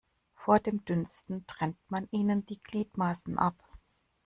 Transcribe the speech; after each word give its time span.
Vor 0.33 0.57
dem 0.59 0.83
Dünsten 0.83 1.45
trennt 1.45 1.77
man 1.91 2.07
ihnen 2.09 2.43
die 2.47 2.57
Gliedmaßen 2.63 3.37
ab. 3.37 3.63